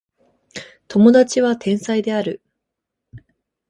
[0.87, 2.41] 友達は天才である